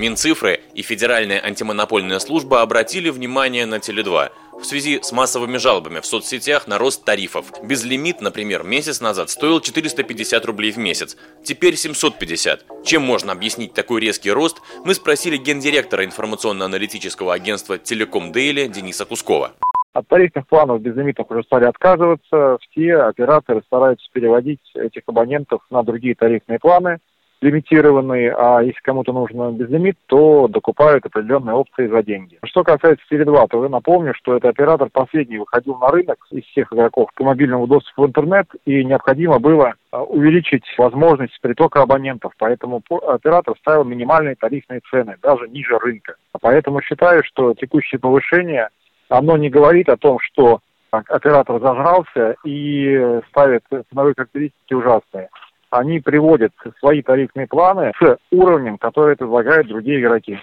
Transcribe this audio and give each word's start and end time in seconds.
Минцифры 0.00 0.60
и 0.72 0.80
Федеральная 0.80 1.44
антимонопольная 1.44 2.20
служба 2.20 2.62
обратили 2.62 3.10
внимание 3.10 3.66
на 3.66 3.74
Теле2 3.74 4.30
в 4.58 4.64
связи 4.64 4.98
с 5.02 5.12
массовыми 5.12 5.58
жалобами 5.58 6.00
в 6.00 6.06
соцсетях 6.06 6.66
на 6.66 6.78
рост 6.78 7.04
тарифов. 7.04 7.52
Безлимит, 7.62 8.22
например, 8.22 8.62
месяц 8.62 9.02
назад 9.02 9.28
стоил 9.28 9.60
450 9.60 10.42
рублей 10.46 10.72
в 10.72 10.78
месяц, 10.78 11.18
теперь 11.44 11.76
750. 11.76 12.64
Чем 12.82 13.02
можно 13.02 13.32
объяснить 13.32 13.74
такой 13.74 14.00
резкий 14.00 14.30
рост, 14.30 14.62
мы 14.86 14.94
спросили 14.94 15.36
гендиректора 15.36 16.06
информационно-аналитического 16.06 17.34
агентства 17.34 17.76
«Телеком 17.76 18.32
Дейли» 18.32 18.68
Дениса 18.68 19.04
Кускова. 19.04 19.52
От 19.92 20.08
тарифных 20.08 20.46
планов 20.46 20.80
безлимитных 20.80 21.30
уже 21.30 21.42
стали 21.42 21.66
отказываться. 21.66 22.56
Все 22.70 22.96
операторы 22.96 23.60
стараются 23.66 24.08
переводить 24.14 24.62
этих 24.74 25.02
абонентов 25.04 25.60
на 25.68 25.82
другие 25.82 26.14
тарифные 26.14 26.58
планы, 26.58 27.00
лимитированные, 27.40 28.34
а 28.36 28.60
если 28.60 28.80
кому-то 28.80 29.12
нужно 29.12 29.50
безлимит, 29.50 29.96
то 30.06 30.46
докупают 30.48 31.06
определенные 31.06 31.54
опции 31.54 31.86
за 31.86 32.02
деньги. 32.02 32.38
Что 32.44 32.62
касается 32.64 33.04
Теле2, 33.10 33.48
то 33.48 33.62
я 33.62 33.68
напомню, 33.68 34.14
что 34.14 34.36
этот 34.36 34.50
оператор 34.50 34.88
последний 34.90 35.38
выходил 35.38 35.76
на 35.76 35.88
рынок 35.88 36.18
из 36.30 36.44
всех 36.44 36.72
игроков 36.72 37.10
по 37.14 37.24
мобильному 37.24 37.66
доступу 37.66 38.02
в 38.02 38.06
интернет, 38.06 38.46
и 38.66 38.84
необходимо 38.84 39.38
было 39.38 39.74
а, 39.90 40.02
увеличить 40.02 40.64
возможность 40.76 41.38
притока 41.40 41.82
абонентов, 41.82 42.32
поэтому 42.38 42.82
оператор 43.06 43.54
ставил 43.58 43.84
минимальные 43.84 44.36
тарифные 44.36 44.80
цены, 44.90 45.16
даже 45.22 45.48
ниже 45.48 45.78
рынка. 45.78 46.16
Поэтому 46.40 46.82
считаю, 46.82 47.22
что 47.24 47.54
текущее 47.54 47.98
повышение 47.98 48.68
оно 49.08 49.36
не 49.36 49.50
говорит 49.50 49.88
о 49.88 49.96
том, 49.96 50.18
что 50.20 50.60
оператор 50.90 51.60
зажрался 51.60 52.36
и 52.44 53.20
ставит 53.28 53.62
ценовые 53.90 54.14
характеристики 54.16 54.74
ужасные. 54.74 55.28
Они 55.70 56.00
приводят 56.00 56.52
свои 56.80 57.00
тарифные 57.00 57.46
планы 57.46 57.92
с 58.00 58.18
уровнем, 58.32 58.76
который 58.76 59.16
предлагают 59.16 59.68
другие 59.68 60.00
игроки. 60.00 60.38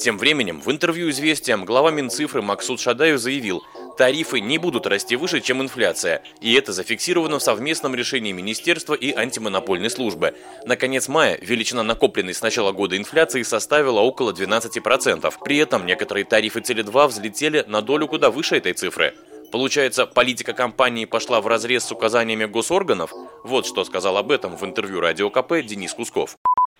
Тем 0.00 0.18
временем, 0.18 0.60
в 0.60 0.70
интервью 0.72 1.08
«Известиям» 1.10 1.64
глава 1.64 1.92
Минцифры 1.92 2.42
Максут 2.42 2.80
Шадаев 2.80 3.20
заявил, 3.20 3.62
тарифы 3.96 4.40
не 4.40 4.58
будут 4.58 4.88
расти 4.88 5.14
выше, 5.14 5.40
чем 5.40 5.62
инфляция, 5.62 6.20
и 6.40 6.52
это 6.54 6.72
зафиксировано 6.72 7.38
в 7.38 7.42
совместном 7.44 7.94
решении 7.94 8.32
Министерства 8.32 8.94
и 8.94 9.14
антимонопольной 9.14 9.90
службы. 9.90 10.34
На 10.66 10.74
конец 10.76 11.06
мая 11.06 11.38
величина 11.40 11.84
накопленной 11.84 12.34
с 12.34 12.42
начала 12.42 12.72
года 12.72 12.96
инфляции 12.96 13.42
составила 13.42 14.00
около 14.00 14.32
12%. 14.32 15.32
При 15.44 15.58
этом 15.58 15.86
некоторые 15.86 16.24
тарифы 16.24 16.58
Теле2 16.58 17.06
взлетели 17.06 17.64
на 17.68 17.80
долю 17.80 18.08
куда 18.08 18.32
выше 18.32 18.56
этой 18.56 18.72
цифры. 18.72 19.14
Получается, 19.54 20.04
политика 20.04 20.52
компании 20.52 21.04
пошла 21.04 21.40
в 21.40 21.46
разрез 21.46 21.84
с 21.84 21.92
указаниями 21.92 22.44
госорганов? 22.44 23.12
Вот 23.44 23.66
что 23.66 23.84
сказал 23.84 24.16
об 24.16 24.32
этом 24.32 24.56
в 24.56 24.64
интервью 24.64 25.00
Радио 25.00 25.30
КП 25.30 25.62
Денис 25.64 25.94
Кусков 25.94 26.36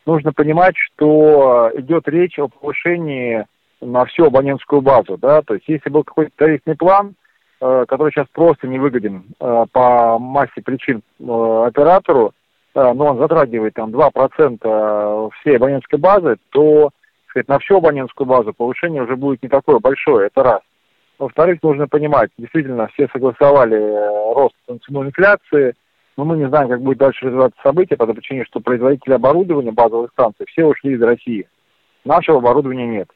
нужно 0.06 0.32
понимать, 0.32 0.74
что 0.76 1.70
идет 1.76 2.08
речь 2.08 2.36
о 2.40 2.48
повышении 2.48 3.46
на 3.80 4.04
всю 4.06 4.24
абонентскую 4.24 4.82
базу, 4.82 5.16
да, 5.16 5.42
то 5.42 5.54
есть 5.54 5.68
если 5.68 5.88
был 5.88 6.02
какой-то 6.02 6.32
тарифный 6.34 6.74
план, 6.74 7.14
э, 7.60 7.84
который 7.86 8.10
сейчас 8.10 8.26
просто 8.32 8.66
не 8.66 8.80
выгоден 8.80 9.22
э, 9.38 9.64
по 9.70 10.18
массе 10.18 10.60
причин 10.60 11.02
э, 11.20 11.64
оператору, 11.68 12.32
э, 12.74 12.92
но 12.92 13.06
он 13.06 13.18
затрагивает 13.18 13.74
там 13.74 13.90
2% 13.90 15.30
всей 15.40 15.56
абонентской 15.56 16.00
базы, 16.00 16.38
то 16.50 16.90
сказать, 17.28 17.46
на 17.46 17.60
всю 17.60 17.76
абонентскую 17.76 18.26
базу 18.26 18.52
повышение 18.52 19.04
уже 19.04 19.14
будет 19.14 19.44
не 19.44 19.48
такое 19.48 19.78
большое, 19.78 20.26
это 20.26 20.42
раз. 20.42 20.60
Во-вторых, 21.18 21.62
нужно 21.62 21.86
понимать, 21.86 22.30
действительно, 22.36 22.88
все 22.88 23.08
согласовали 23.12 23.76
э, 23.76 24.34
рост 24.34 24.54
цены 24.66 25.06
инфляции, 25.06 25.74
но 26.16 26.24
мы 26.24 26.36
не 26.36 26.48
знаем, 26.48 26.68
как 26.68 26.80
будет 26.80 26.98
дальше 26.98 27.26
развиваться 27.26 27.60
события 27.62 27.96
по 27.96 28.06
той 28.06 28.14
причине, 28.14 28.44
что 28.44 28.60
производители 28.60 29.14
оборудования 29.14 29.72
базовых 29.72 30.10
станций 30.12 30.46
все 30.48 30.64
ушли 30.64 30.94
из 30.94 31.02
России. 31.02 31.48
Нашего 32.04 32.38
оборудования 32.38 32.86
нет. 32.86 33.08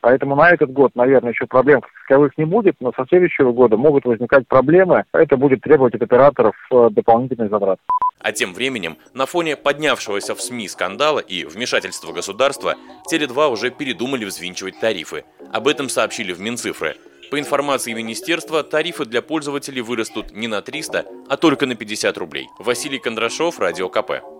Поэтому 0.00 0.34
на 0.34 0.50
этот 0.50 0.72
год, 0.72 0.92
наверное, 0.94 1.32
еще 1.32 1.46
проблем 1.46 1.82
таковых 2.08 2.38
не 2.38 2.44
будет, 2.44 2.76
но 2.80 2.92
со 2.92 3.04
следующего 3.06 3.52
года 3.52 3.76
могут 3.76 4.06
возникать 4.06 4.48
проблемы. 4.48 5.04
Это 5.12 5.36
будет 5.36 5.60
требовать 5.60 5.94
от 5.94 6.02
операторов 6.02 6.54
э, 6.72 6.88
дополнительных 6.90 7.50
затрат. 7.50 7.78
А 8.18 8.32
тем 8.32 8.54
временем, 8.54 8.96
на 9.14 9.26
фоне 9.26 9.56
поднявшегося 9.56 10.34
в 10.34 10.40
СМИ 10.40 10.68
скандала 10.68 11.20
и 11.20 11.44
вмешательства 11.44 12.12
государства, 12.12 12.76
Теле2 13.10 13.50
уже 13.50 13.70
передумали 13.70 14.24
взвинчивать 14.24 14.78
тарифы. 14.80 15.24
Об 15.52 15.68
этом 15.68 15.88
сообщили 15.88 16.32
в 16.32 16.40
Минцифры. 16.40 16.96
По 17.30 17.38
информации 17.38 17.92
министерства, 17.92 18.64
тарифы 18.64 19.04
для 19.04 19.22
пользователей 19.22 19.82
вырастут 19.82 20.32
не 20.32 20.48
на 20.48 20.62
300, 20.62 21.06
а 21.28 21.36
только 21.36 21.66
на 21.66 21.76
50 21.76 22.18
рублей. 22.18 22.48
Василий 22.58 22.98
Кондрашов, 22.98 23.60
Радио 23.60 23.88
КП. 23.88 24.39